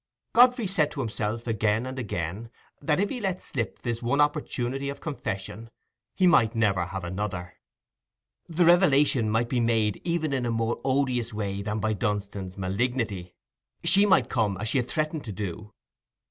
[0.33, 2.49] Godfrey said to himself again and again,
[2.81, 5.69] that if he let slip this one opportunity of confession,
[6.15, 7.53] he might never have another;
[8.49, 13.35] the revelation might be made even in a more odious way than by Dunstan's malignity:
[13.83, 15.71] she might come as she had threatened to do.